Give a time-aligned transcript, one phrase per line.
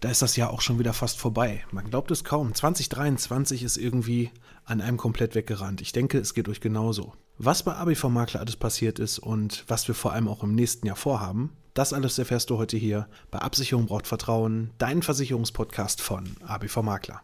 [0.00, 1.62] Da ist das Jahr auch schon wieder fast vorbei.
[1.72, 2.54] Man glaubt es kaum.
[2.54, 4.30] 2023 ist irgendwie
[4.64, 5.82] an einem komplett weggerannt.
[5.82, 7.12] Ich denke, es geht euch genauso.
[7.36, 10.86] Was bei ABV Makler alles passiert ist und was wir vor allem auch im nächsten
[10.86, 16.24] Jahr vorhaben, das alles erfährst du heute hier bei Absicherung braucht Vertrauen, dein Versicherungspodcast von
[16.46, 17.20] ABV Makler.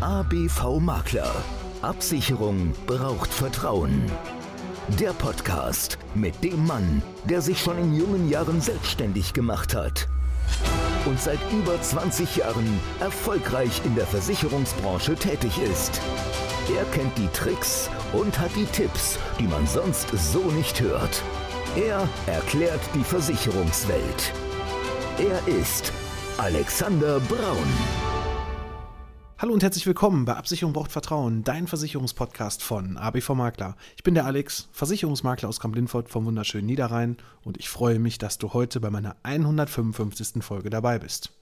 [0.00, 1.32] ABV Makler.
[1.82, 4.02] Absicherung braucht Vertrauen.
[4.98, 10.08] Der Podcast mit dem Mann, der sich schon in jungen Jahren selbstständig gemacht hat
[11.06, 16.00] und seit über 20 Jahren erfolgreich in der Versicherungsbranche tätig ist.
[16.76, 21.22] Er kennt die Tricks und hat die Tipps, die man sonst so nicht hört.
[21.76, 24.32] Er erklärt die Versicherungswelt.
[25.18, 25.92] Er ist
[26.38, 28.09] Alexander Braun.
[29.40, 33.74] Hallo und herzlich willkommen bei Absicherung braucht Vertrauen, dein Versicherungspodcast von ABV Makler.
[33.96, 38.36] Ich bin der Alex, Versicherungsmakler aus Kamp-Lindfort vom wunderschönen Niederrhein und ich freue mich, dass
[38.36, 40.44] du heute bei meiner 155.
[40.44, 41.32] Folge dabei bist.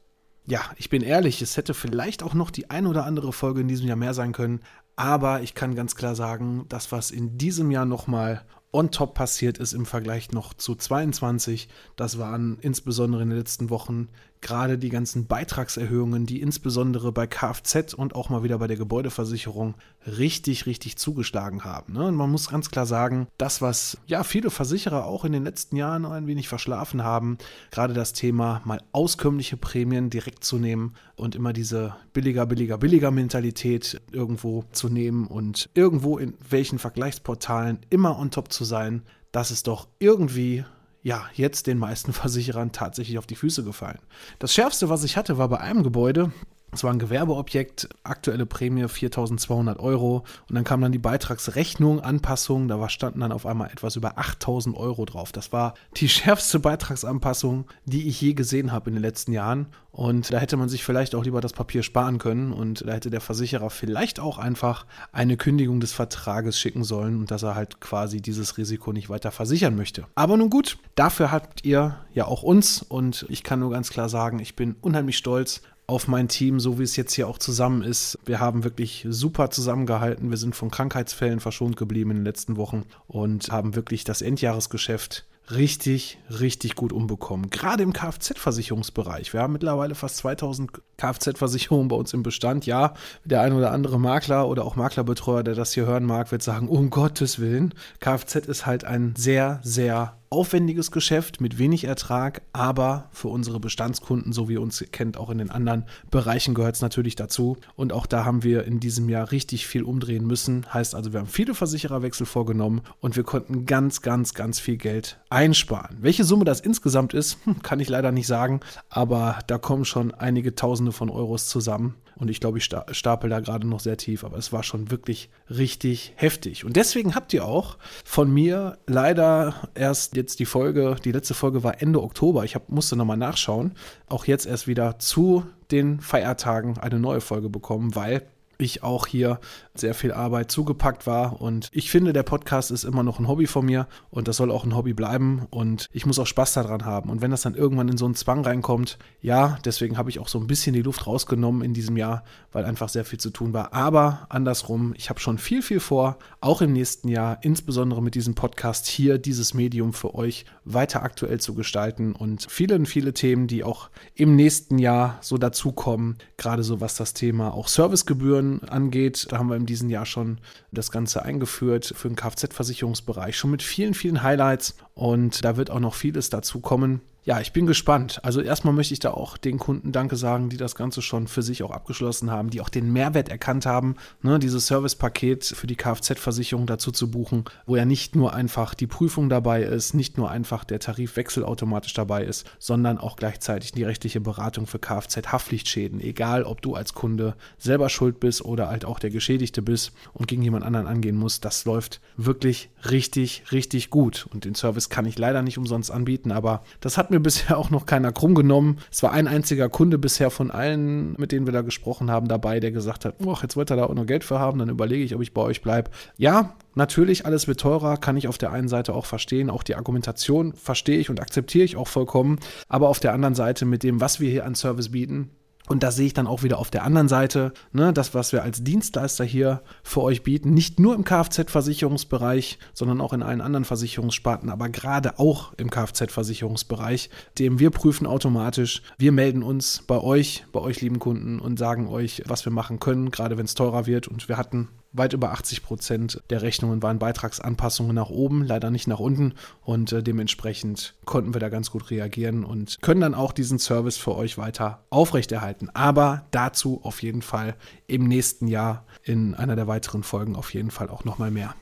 [0.46, 3.68] Ja, ich bin ehrlich, es hätte vielleicht auch noch die ein oder andere Folge in
[3.68, 4.60] diesem Jahr mehr sein können,
[4.94, 9.58] aber ich kann ganz klar sagen, das, was in diesem Jahr nochmal on top passiert
[9.58, 11.68] ist im Vergleich noch zu 22.
[11.96, 14.08] Das waren insbesondere in den letzten Wochen
[14.40, 19.74] gerade die ganzen Beitragserhöhungen, die insbesondere bei Kfz und auch mal wieder bei der Gebäudeversicherung
[20.06, 21.94] richtig, richtig zugeschlagen haben.
[21.94, 22.06] Ne?
[22.06, 25.76] Und man muss ganz klar sagen, das, was ja viele Versicherer auch in den letzten
[25.76, 27.38] Jahren ein wenig verschlafen haben,
[27.70, 33.10] gerade das Thema mal auskömmliche Prämien direkt zu nehmen und immer diese billiger, billiger, billiger
[33.10, 39.02] Mentalität irgendwo zu nehmen und irgendwo in welchen Vergleichsportalen immer on top zu sein,
[39.32, 40.64] das ist doch irgendwie
[41.02, 44.00] ja, jetzt den meisten Versicherern tatsächlich auf die Füße gefallen.
[44.38, 46.32] Das Schärfste, was ich hatte, war bei einem Gebäude,
[46.70, 50.24] es war ein Gewerbeobjekt, aktuelle Prämie 4.200 Euro.
[50.48, 54.74] Und dann kam dann die Beitragsrechnung, Anpassung, da standen dann auf einmal etwas über 8.000
[54.74, 55.32] Euro drauf.
[55.32, 59.68] Das war die schärfste Beitragsanpassung, die ich je gesehen habe in den letzten Jahren.
[59.90, 62.52] Und da hätte man sich vielleicht auch lieber das Papier sparen können.
[62.52, 67.30] Und da hätte der Versicherer vielleicht auch einfach eine Kündigung des Vertrages schicken sollen und
[67.30, 70.04] dass er halt quasi dieses Risiko nicht weiter versichern möchte.
[70.14, 72.82] Aber nun gut, dafür habt ihr ja auch uns.
[72.82, 76.78] Und ich kann nur ganz klar sagen, ich bin unheimlich stolz auf mein Team, so
[76.78, 78.18] wie es jetzt hier auch zusammen ist.
[78.26, 80.28] Wir haben wirklich super zusammengehalten.
[80.28, 85.24] Wir sind von Krankheitsfällen verschont geblieben in den letzten Wochen und haben wirklich das Endjahresgeschäft
[85.50, 87.48] richtig, richtig gut umbekommen.
[87.48, 89.32] Gerade im Kfz-Versicherungsbereich.
[89.32, 92.66] Wir haben mittlerweile fast 2000 Kfz-Versicherungen bei uns im Bestand.
[92.66, 92.92] Ja,
[93.24, 96.68] der ein oder andere Makler oder auch Maklerbetreuer, der das hier hören mag, wird sagen,
[96.68, 103.08] um Gottes Willen, Kfz ist halt ein sehr, sehr aufwendiges Geschäft mit wenig Ertrag, aber
[103.12, 106.82] für unsere Bestandskunden, so wie ihr uns kennt, auch in den anderen Bereichen gehört es
[106.82, 107.56] natürlich dazu.
[107.76, 110.66] Und auch da haben wir in diesem Jahr richtig viel umdrehen müssen.
[110.72, 115.18] Heißt also, wir haben viele Versichererwechsel vorgenommen und wir konnten ganz, ganz, ganz viel Geld
[115.30, 115.98] einsparen.
[116.00, 118.60] Welche Summe das insgesamt ist, kann ich leider nicht sagen,
[118.90, 121.94] aber da kommen schon einige Tausende von Euros zusammen.
[122.18, 125.30] Und ich glaube, ich stapel da gerade noch sehr tief, aber es war schon wirklich
[125.48, 126.64] richtig heftig.
[126.64, 131.62] Und deswegen habt ihr auch von mir leider erst jetzt die Folge, die letzte Folge
[131.62, 132.44] war Ende Oktober.
[132.44, 133.72] Ich hab, musste nochmal nachschauen.
[134.08, 138.22] Auch jetzt erst wieder zu den Feiertagen eine neue Folge bekommen, weil
[138.58, 139.38] ich auch hier
[139.74, 141.40] sehr viel Arbeit zugepackt war.
[141.40, 144.50] Und ich finde, der Podcast ist immer noch ein Hobby von mir und das soll
[144.50, 145.46] auch ein Hobby bleiben.
[145.50, 147.08] Und ich muss auch Spaß daran haben.
[147.08, 150.28] Und wenn das dann irgendwann in so einen Zwang reinkommt, ja, deswegen habe ich auch
[150.28, 153.52] so ein bisschen die Luft rausgenommen in diesem Jahr, weil einfach sehr viel zu tun
[153.52, 153.72] war.
[153.72, 158.34] Aber andersrum, ich habe schon viel, viel vor, auch im nächsten Jahr, insbesondere mit diesem
[158.34, 163.62] Podcast hier, dieses Medium für euch weiter aktuell zu gestalten und viele, viele Themen, die
[163.62, 169.26] auch im nächsten Jahr so dazukommen, gerade so was das Thema auch Servicegebühren angeht.
[169.30, 170.38] Da haben wir in diesem Jahr schon
[170.72, 174.76] das Ganze eingeführt für den Kfz-Versicherungsbereich, schon mit vielen, vielen Highlights.
[174.94, 177.00] Und da wird auch noch vieles dazu kommen.
[177.28, 178.20] Ja, ich bin gespannt.
[178.22, 181.42] Also erstmal möchte ich da auch den Kunden Danke sagen, die das Ganze schon für
[181.42, 185.76] sich auch abgeschlossen haben, die auch den Mehrwert erkannt haben, ne, dieses Servicepaket für die
[185.76, 190.30] Kfz-Versicherung dazu zu buchen, wo ja nicht nur einfach die Prüfung dabei ist, nicht nur
[190.30, 196.00] einfach der Tarifwechsel automatisch dabei ist, sondern auch gleichzeitig die rechtliche Beratung für Kfz-Haftpflichtschäden.
[196.00, 200.28] Egal, ob du als Kunde selber schuld bist oder halt auch der Geschädigte bist und
[200.28, 204.26] gegen jemand anderen angehen musst, das läuft wirklich richtig, richtig gut.
[204.32, 207.58] Und den Service kann ich leider nicht umsonst anbieten, aber das hat mir mir bisher
[207.58, 208.78] auch noch keiner krumm genommen.
[208.90, 212.60] Es war ein einziger Kunde bisher von allen, mit denen wir da gesprochen haben, dabei,
[212.60, 215.04] der gesagt hat, oh, jetzt wollte er da auch noch Geld für haben, dann überlege
[215.04, 215.90] ich, ob ich bei euch bleibe.
[216.16, 219.50] Ja, natürlich, alles wird teurer, kann ich auf der einen Seite auch verstehen.
[219.50, 222.38] Auch die Argumentation verstehe ich und akzeptiere ich auch vollkommen.
[222.68, 225.30] Aber auf der anderen Seite mit dem, was wir hier an Service bieten,
[225.68, 228.42] und da sehe ich dann auch wieder auf der anderen Seite, ne, das, was wir
[228.42, 233.64] als Dienstleister hier für euch bieten, nicht nur im Kfz-Versicherungsbereich, sondern auch in allen anderen
[233.64, 238.82] Versicherungssparten, aber gerade auch im Kfz-Versicherungsbereich, dem wir prüfen automatisch.
[238.98, 242.80] Wir melden uns bei euch, bei euch lieben Kunden und sagen euch, was wir machen
[242.80, 244.08] können, gerade wenn es teurer wird.
[244.08, 248.88] Und wir hatten weit über 80 Prozent der Rechnungen waren Beitragsanpassungen nach oben, leider nicht
[248.88, 249.34] nach unten.
[249.62, 253.96] Und äh, dementsprechend konnten wir da ganz gut reagieren und können dann auch diesen Service
[253.96, 255.70] für euch weiter aufrechterhalten.
[255.74, 257.56] Aber dazu auf jeden Fall
[257.86, 261.54] im nächsten Jahr in einer der weiteren Folgen auf jeden Fall auch nochmal mehr.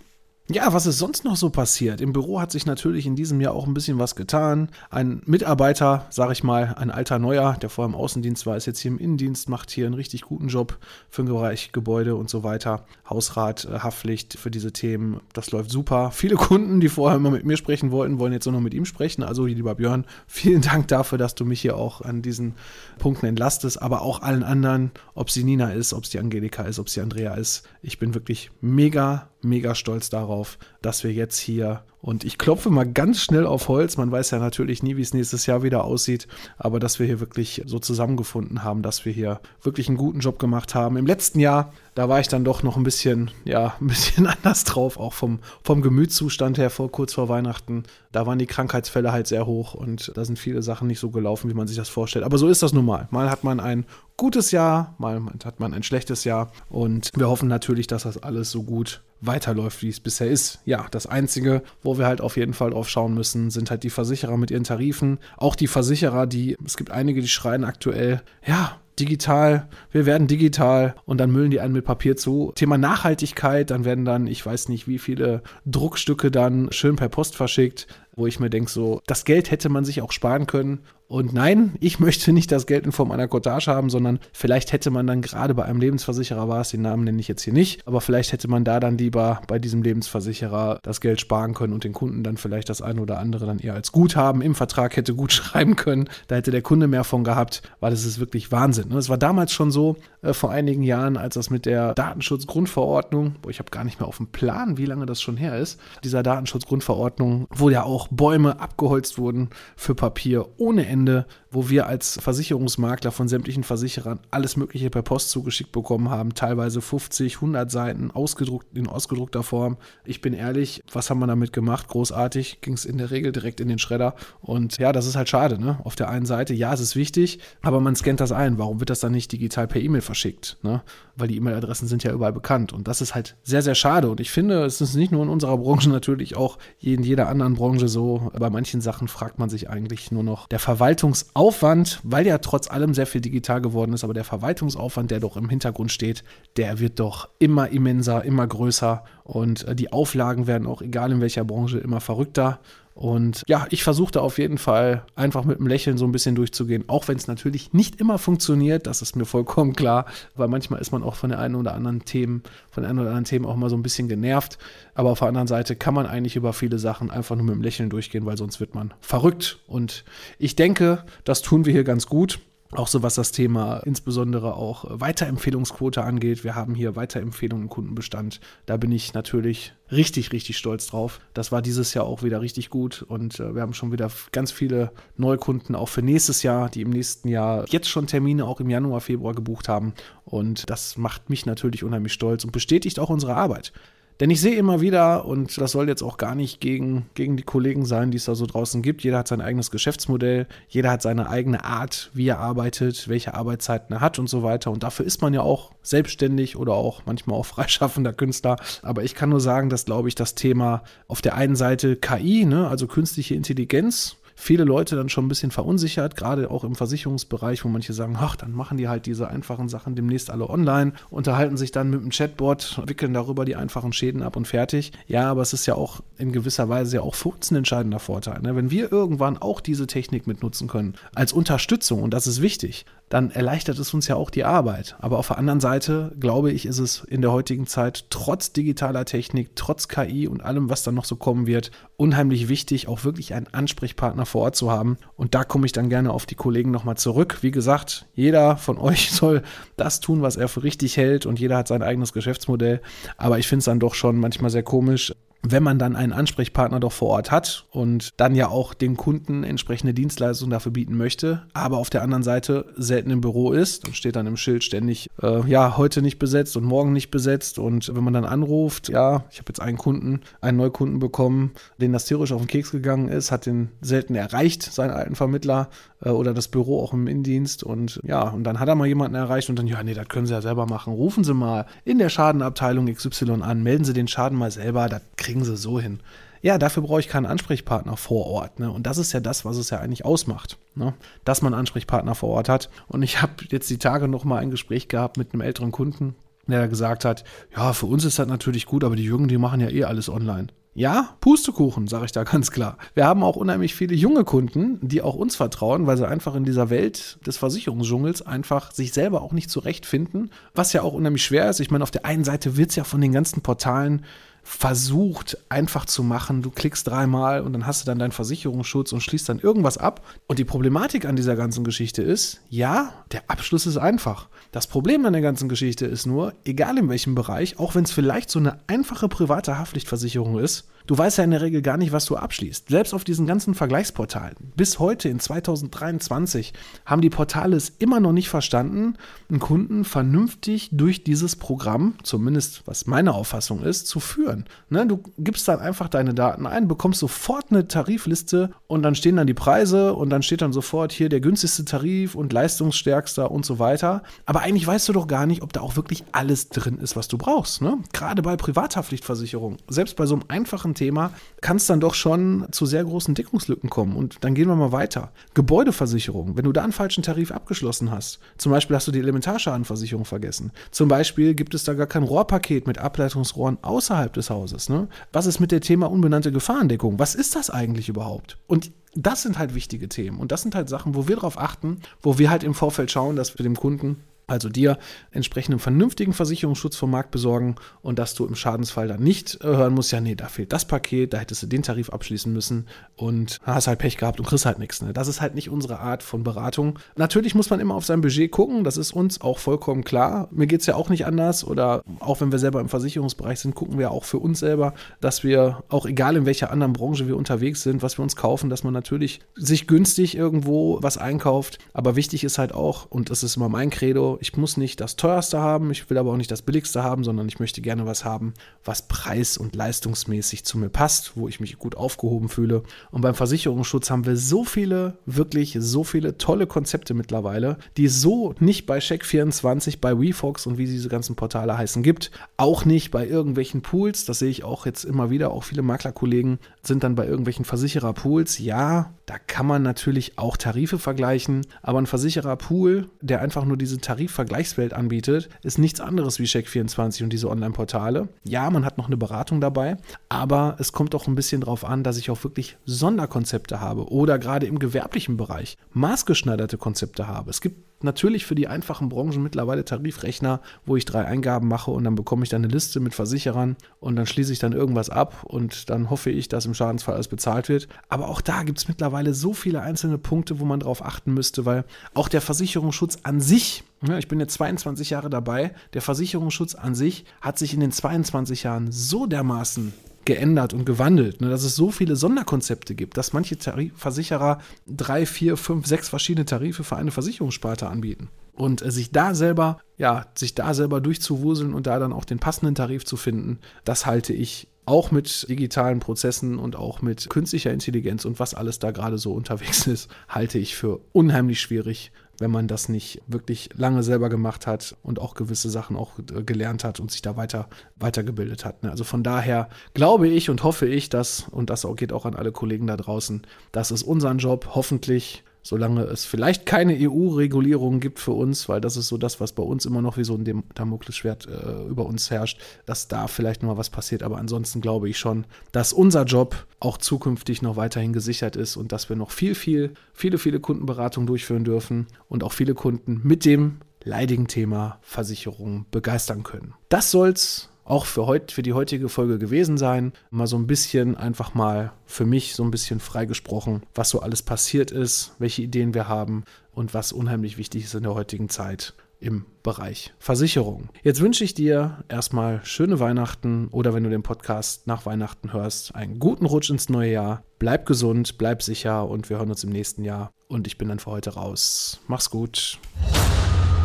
[0.49, 2.01] Ja, was ist sonst noch so passiert?
[2.01, 4.69] Im Büro hat sich natürlich in diesem Jahr auch ein bisschen was getan.
[4.91, 8.79] Ein Mitarbeiter, sag ich mal, ein alter Neuer, der vorher im Außendienst war, ist jetzt
[8.79, 10.79] hier im Innendienst, macht hier einen richtig guten Job
[11.11, 12.87] für den Bereich Gebäude und so weiter.
[13.11, 16.13] Hausrat, äh, Haftpflicht für diese Themen, das läuft super.
[16.13, 18.85] Viele Kunden, die vorher immer mit mir sprechen wollten, wollen jetzt nur noch mit ihm
[18.85, 19.25] sprechen.
[19.25, 22.55] Also, lieber Björn, vielen Dank dafür, dass du mich hier auch an diesen
[23.01, 26.79] Punkten entlastest, aber auch allen anderen, ob sie Nina ist, ob es die Angelika ist,
[26.79, 27.69] ob sie Andrea ist.
[27.83, 32.87] Ich bin wirklich mega, mega stolz darauf, dass wir jetzt hier und ich klopfe mal
[32.87, 33.97] ganz schnell auf Holz.
[33.97, 37.19] Man weiß ja natürlich nie, wie es nächstes Jahr wieder aussieht, aber dass wir hier
[37.19, 40.97] wirklich so zusammengefunden haben, dass wir hier wirklich einen guten Job gemacht haben.
[40.99, 44.63] Im letzten Jahr, da war ich dann doch noch ein bisschen, ja, ein bisschen anders
[44.63, 47.83] drauf, auch vom, vom Gemütszustand her vor kurz vor Weihnachten.
[48.13, 51.51] Da waren die Krankheitsfälle halt sehr hoch und da sind viele Sachen nicht so gelaufen,
[51.51, 52.25] wie man sich das vorstellt.
[52.25, 53.09] Aber so ist das nun mal.
[53.11, 53.85] Mal hat man ein
[54.17, 58.53] gutes Jahr, mal hat man ein schlechtes Jahr und wir hoffen natürlich, dass das alles
[58.53, 60.61] so gut weiterläuft, wie es bisher ist.
[60.65, 63.91] Ja, das Einzige, wo wir halt auf jeden Fall drauf schauen müssen, sind halt die
[63.91, 65.19] Versicherer mit ihren Tarifen.
[65.37, 70.95] Auch die Versicherer, die, es gibt einige, die schreien aktuell, ja, digital, wir werden digital
[71.05, 72.53] und dann müllen die einen mit Papier zu.
[72.55, 77.37] Thema Nachhaltigkeit, dann werden dann, ich weiß nicht, wie viele Druckstücke dann schön per Post
[77.37, 81.33] verschickt, wo ich mir denke, so, das Geld hätte man sich auch sparen können und
[81.33, 85.07] nein, ich möchte nicht das Geld in Form einer Cottage haben, sondern vielleicht hätte man
[85.07, 88.01] dann gerade bei einem Lebensversicherer war es, den Namen nenne ich jetzt hier nicht, aber
[88.01, 91.93] vielleicht hätte man da dann lieber bei diesem Lebensversicherer das Geld sparen können und den
[91.93, 95.31] Kunden dann vielleicht das eine oder andere dann eher als Guthaben im Vertrag hätte gut
[95.33, 96.09] schreiben können.
[96.27, 98.91] Da hätte der Kunde mehr von gehabt, weil das ist wirklich Wahnsinn.
[98.91, 103.51] Es war damals schon so, äh, vor einigen Jahren, als das mit der Datenschutzgrundverordnung, wo
[103.51, 106.25] ich habe gar nicht mehr auf dem Plan, wie lange das schon her ist, dieser
[106.25, 112.19] Datenschutzgrundverordnung, wo ja auch Bäume abgeholzt wurden für Papier ohne Ende Ende, wo wir als
[112.21, 118.11] Versicherungsmakler von sämtlichen Versicherern alles Mögliche per Post zugeschickt bekommen haben, teilweise 50, 100 Seiten
[118.11, 119.79] ausgedruckt, in ausgedruckter Form.
[120.05, 121.89] Ich bin ehrlich, was haben wir damit gemacht?
[121.89, 124.15] Großartig, ging es in der Regel direkt in den Schredder.
[124.43, 125.59] Und ja, das ist halt schade.
[125.59, 125.79] Ne?
[125.83, 128.59] Auf der einen Seite, ja, es ist wichtig, aber man scannt das ein.
[128.59, 130.59] Warum wird das dann nicht digital per E-Mail verschickt?
[130.63, 130.83] Ne?
[131.17, 132.75] Weil die E-Mail-Adressen sind ja überall bekannt.
[132.75, 134.11] Und das ist halt sehr, sehr schade.
[134.11, 137.55] Und ich finde, es ist nicht nur in unserer Branche, natürlich auch in jeder anderen
[137.55, 138.31] Branche so.
[138.39, 141.15] Bei manchen Sachen fragt man sich eigentlich nur noch, der Verwaltung
[141.47, 145.37] Verwaltungsaufwand, weil ja trotz allem sehr viel digital geworden ist, aber der Verwaltungsaufwand, der doch
[145.37, 146.25] im Hintergrund steht,
[146.57, 151.21] der wird doch immer immenser, immer größer und äh, die Auflagen werden auch, egal in
[151.21, 152.61] welcher Branche, immer verrückter.
[152.97, 156.85] Und ja, ich versuchte auf jeden Fall einfach mit einem Lächeln so ein bisschen durchzugehen,
[156.87, 160.93] auch wenn es natürlich nicht immer funktioniert, das ist mir vollkommen klar, weil manchmal ist
[160.93, 163.57] man auch von der einen oder anderen Themen, von den einen oder anderen Themen auch
[163.57, 164.57] mal so ein bisschen genervt.
[164.95, 167.63] Aber auf der anderen Seite kann man eigentlich über viele Sachen einfach nur mit einem
[167.63, 169.59] Lächeln durchgehen, weil sonst wird man verrückt.
[169.67, 170.07] Und
[170.39, 172.39] ich denke, das tun wir hier ganz gut.
[172.73, 176.45] Auch so was das Thema insbesondere auch Weiterempfehlungsquote angeht.
[176.45, 178.41] Wir haben hier Weiterempfehlungen im Kundenbestand.
[178.67, 181.21] Da bin ich natürlich richtig, richtig stolz drauf.
[181.33, 184.51] Das war dieses Jahr auch wieder richtig gut und äh, wir haben schon wieder ganz
[184.51, 188.71] viele Neukunden auch für nächstes Jahr, die im nächsten Jahr jetzt schon Termine auch im
[188.71, 189.95] Januar, Februar gebucht haben.
[190.25, 193.73] Und das macht mich natürlich unheimlich stolz und bestätigt auch unsere Arbeit.
[194.21, 197.43] Denn ich sehe immer wieder, und das soll jetzt auch gar nicht gegen, gegen die
[197.43, 201.03] Kollegen sein, die es da so draußen gibt, jeder hat sein eigenes Geschäftsmodell, jeder hat
[201.03, 204.71] seine eigene Art, wie er arbeitet, welche Arbeitszeiten er hat und so weiter.
[204.71, 208.57] Und dafür ist man ja auch selbstständig oder auch manchmal auch freischaffender Künstler.
[208.83, 212.47] Aber ich kann nur sagen, dass, glaube ich, das Thema auf der einen Seite KI,
[212.47, 217.65] ne, also künstliche Intelligenz, viele Leute dann schon ein bisschen verunsichert, gerade auch im Versicherungsbereich,
[217.65, 221.57] wo manche sagen, ach, dann machen die halt diese einfachen Sachen demnächst alle online, unterhalten
[221.57, 224.93] sich dann mit dem Chatbot, wickeln darüber die einfachen Schäden ab und fertig.
[225.09, 227.99] Ja, aber es ist ja auch in gewisser Weise ja auch für uns ein entscheidender
[227.99, 228.41] Vorteil.
[228.43, 228.55] Ne?
[228.55, 233.31] Wenn wir irgendwann auch diese Technik mitnutzen können, als Unterstützung, und das ist wichtig, dann
[233.31, 234.97] erleichtert es uns ja auch die Arbeit.
[234.99, 239.05] Aber auf der anderen Seite, glaube ich, ist es in der heutigen Zeit trotz digitaler
[239.05, 243.33] Technik, trotz KI und allem, was dann noch so kommen wird, unheimlich wichtig, auch wirklich
[243.35, 244.99] einen Ansprechpartner vor Ort zu haben.
[245.17, 247.39] Und da komme ich dann gerne auf die Kollegen nochmal zurück.
[247.43, 249.43] Wie gesagt, jeder von euch soll
[249.77, 252.81] das tun, was er für richtig hält und jeder hat sein eigenes Geschäftsmodell.
[253.17, 256.81] Aber ich finde es dann doch schon manchmal sehr komisch, wenn man dann einen Ansprechpartner
[256.81, 261.43] doch vor Ort hat und dann ja auch den Kunden entsprechende Dienstleistungen dafür bieten möchte,
[261.53, 265.09] aber auf der anderen Seite selten im Büro ist, dann steht dann im Schild ständig,
[265.23, 267.59] äh, ja, heute nicht besetzt und morgen nicht besetzt.
[267.59, 271.93] Und wenn man dann anruft, ja, ich habe jetzt einen Kunden, einen Neukunden bekommen, den
[271.93, 275.69] das tierisch auf den Keks gegangen ist, hat den selten erreicht, seinen alten Vermittler
[276.05, 279.49] oder das Büro auch im Innendienst und ja, und dann hat er mal jemanden erreicht
[279.49, 282.09] und dann, ja, nee, das können Sie ja selber machen, rufen Sie mal in der
[282.09, 286.01] Schadenabteilung XY an, melden Sie den Schaden mal selber, das kriegen sie so hin.
[286.43, 288.61] Ja, dafür brauche ich keinen Ansprechpartner vor Ort.
[288.61, 288.71] Ne?
[288.71, 290.95] Und das ist ja das, was es ja eigentlich ausmacht, ne?
[291.25, 292.71] dass man Ansprechpartner vor Ort hat.
[292.87, 296.15] Und ich habe jetzt die Tage noch mal ein Gespräch gehabt mit einem älteren Kunden,
[296.47, 297.25] der gesagt hat,
[297.57, 300.09] ja, für uns ist das natürlich gut, aber die Jungen, die machen ja eh alles
[300.09, 300.49] online.
[300.77, 302.77] Ja, Pustekuchen, sage ich da ganz klar.
[302.93, 306.45] Wir haben auch unheimlich viele junge Kunden, die auch uns vertrauen, weil sie einfach in
[306.45, 311.49] dieser Welt des Versicherungsdschungels einfach sich selber auch nicht zurechtfinden, was ja auch unheimlich schwer
[311.49, 311.61] ist.
[311.61, 314.05] Ich meine, auf der einen Seite wird es ja von den ganzen Portalen
[314.49, 316.41] versucht einfach zu machen.
[316.41, 320.07] Du klickst dreimal und dann hast du dann deinen Versicherungsschutz und schließt dann irgendwas ab.
[320.29, 324.29] Und die Problematik an dieser ganzen Geschichte ist, ja, der Abschluss ist einfach.
[324.53, 327.91] Das Problem an der ganzen Geschichte ist nur, egal in welchem Bereich, auch wenn es
[327.91, 331.91] vielleicht so eine einfache private Haftpflichtversicherung ist, Du weißt ja in der Regel gar nicht,
[331.91, 332.69] was du abschließt.
[332.69, 334.37] Selbst auf diesen ganzen Vergleichsportalen.
[334.55, 336.53] Bis heute in 2023
[336.85, 338.95] haben die Portale es immer noch nicht verstanden,
[339.29, 344.45] einen Kunden vernünftig durch dieses Programm, zumindest was meine Auffassung ist, zu führen.
[344.71, 349.17] Ne, du gibst dann einfach deine Daten ein, bekommst sofort eine Tarifliste und dann stehen
[349.17, 353.45] dann die Preise und dann steht dann sofort hier der günstigste Tarif und leistungsstärkster und
[353.45, 354.05] so weiter.
[354.25, 357.09] Aber eigentlich weißt du doch gar nicht, ob da auch wirklich alles drin ist, was
[357.09, 357.61] du brauchst.
[357.61, 357.79] Ne?
[357.93, 362.65] Gerade bei Privathaftpflichtversicherung, selbst bei so einem einfachen Thema, kann es dann doch schon zu
[362.65, 363.97] sehr großen Deckungslücken kommen.
[363.97, 365.11] Und dann gehen wir mal weiter.
[365.35, 370.05] Gebäudeversicherung, wenn du da einen falschen Tarif abgeschlossen hast, zum Beispiel hast du die Elementarschadenversicherung
[370.05, 370.53] vergessen.
[370.71, 374.69] Zum Beispiel gibt es da gar kein Rohrpaket mit Ableitungsrohren außerhalb des Hauses.
[374.69, 374.87] Ne?
[375.13, 376.99] Was ist mit dem Thema unbenannte Gefahrendeckung?
[376.99, 378.39] Was ist das eigentlich überhaupt?
[378.47, 380.19] Und das sind halt wichtige Themen.
[380.19, 383.17] Und das sind halt Sachen, wo wir darauf achten, wo wir halt im Vorfeld schauen,
[383.17, 384.79] dass wir dem Kunden also dir
[385.13, 389.75] entsprechenden vernünftigen Versicherungsschutz vom Markt besorgen und dass du im Schadensfall dann nicht äh, hören
[389.75, 392.67] musst, ja, nee, da fehlt das Paket, da hättest du den Tarif abschließen müssen
[392.97, 394.83] und hast halt Pech gehabt und kriegst halt nichts.
[394.83, 394.93] Ne?
[394.93, 396.79] Das ist halt nicht unsere Art von Beratung.
[396.97, 400.29] Natürlich muss man immer auf sein Budget gucken, das ist uns auch vollkommen klar.
[400.33, 403.55] Mir geht es ja auch nicht anders oder auch wenn wir selber im Versicherungsbereich sind,
[403.55, 407.17] gucken wir auch für uns selber, dass wir auch egal in welcher anderen Branche wir
[407.17, 411.59] unterwegs sind, was wir uns kaufen, dass man natürlich sich günstig irgendwo was einkauft.
[411.73, 414.97] Aber wichtig ist halt auch, und das ist immer mein Credo, ich muss nicht das
[414.97, 418.05] teuerste haben, ich will aber auch nicht das billigste haben, sondern ich möchte gerne was
[418.05, 422.63] haben, was preis- und leistungsmäßig zu mir passt, wo ich mich gut aufgehoben fühle.
[422.91, 428.01] Und beim Versicherungsschutz haben wir so viele, wirklich so viele tolle Konzepte mittlerweile, die es
[428.01, 432.91] so nicht bei Check24, bei WeFox und wie diese ganzen Portale heißen gibt, auch nicht
[432.91, 436.95] bei irgendwelchen Pools, das sehe ich auch jetzt immer wieder, auch viele Maklerkollegen sind dann
[436.95, 438.39] bei irgendwelchen Versichererpools.
[438.39, 443.79] Ja, da kann man natürlich auch Tarife vergleichen, aber ein Versichererpool, der einfach nur diese
[443.79, 448.09] Tarifvergleichswelt anbietet, ist nichts anderes wie Check24 und diese Online-Portale.
[448.25, 449.77] Ja, man hat noch eine Beratung dabei,
[450.09, 454.19] aber es kommt auch ein bisschen darauf an, dass ich auch wirklich Sonderkonzepte habe oder
[454.19, 457.31] gerade im gewerblichen Bereich maßgeschneiderte Konzepte habe.
[457.31, 461.85] Es gibt natürlich für die einfachen Branchen mittlerweile Tarifrechner, wo ich drei Eingaben mache und
[461.85, 465.25] dann bekomme ich dann eine Liste mit Versicherern und dann schließe ich dann irgendwas ab
[465.25, 467.69] und dann hoffe ich, dass im Schadensfall alles bezahlt wird.
[467.89, 471.45] Aber auch da gibt es mittlerweile so viele einzelne Punkte, wo man drauf achten müsste,
[471.45, 475.53] weil auch der Versicherungsschutz an sich ja, ich bin jetzt 22 Jahre dabei.
[475.75, 479.75] Der Versicherungsschutz an sich hat sich in den 22 Jahren so dermaßen
[480.07, 485.05] geändert und gewandelt, ne, dass es so viele Sonderkonzepte gibt, dass manche Tarif Versicherer drei,
[485.05, 488.09] vier, fünf, sechs verschiedene Tarife für eine Versicherungssparte anbieten.
[488.33, 492.19] Und äh, sich da selber, ja, sich da selber durchzuwuseln und da dann auch den
[492.19, 497.53] passenden Tarif zu finden, das halte ich auch mit digitalen Prozessen und auch mit künstlicher
[497.53, 502.31] Intelligenz und was alles da gerade so unterwegs ist, halte ich für unheimlich schwierig wenn
[502.31, 506.65] man das nicht wirklich lange selber gemacht hat und auch gewisse Sachen auch äh, gelernt
[506.65, 508.63] hat und sich da weiter weitergebildet hat.
[508.63, 508.71] Ne?
[508.71, 512.33] Also von daher glaube ich und hoffe ich, dass, und das geht auch an alle
[512.33, 518.11] Kollegen da draußen, das ist unser Job, hoffentlich solange es vielleicht keine EU-Regulierung gibt für
[518.11, 521.29] uns, weil das ist so das, was bei uns immer noch wie so ein Damoklesschwert
[521.29, 524.03] äh, über uns herrscht, dass da vielleicht noch mal was passiert.
[524.03, 528.73] Aber ansonsten glaube ich schon, dass unser Job auch zukünftig noch weiterhin gesichert ist und
[528.73, 533.25] dass wir noch viel, viel, viele, viele Kundenberatungen durchführen dürfen und auch viele Kunden mit
[533.25, 536.55] dem leidigen Thema Versicherung begeistern können.
[536.71, 539.93] Das soll's auch für, heut, für die heutige Folge gewesen sein.
[540.11, 544.23] Mal so ein bisschen einfach mal für mich so ein bisschen freigesprochen, was so alles
[544.23, 548.75] passiert ist, welche Ideen wir haben und was unheimlich wichtig ist in der heutigen Zeit
[548.99, 550.71] im Bereich Versicherung.
[550.83, 555.75] Jetzt wünsche ich dir erstmal schöne Weihnachten oder wenn du den Podcast nach Weihnachten hörst,
[555.75, 557.23] einen guten Rutsch ins neue Jahr.
[557.39, 560.13] Bleib gesund, bleib sicher und wir hören uns im nächsten Jahr.
[560.29, 561.81] Und ich bin dann für heute raus.
[561.87, 562.59] Mach's gut.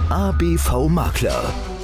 [0.10, 1.53] ABV Makler.